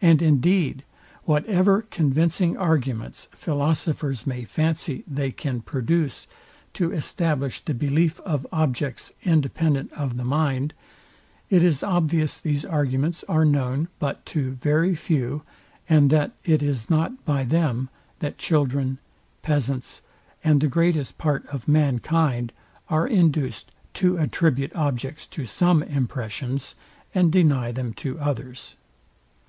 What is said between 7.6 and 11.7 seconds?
the belief of objects independent of the mind, it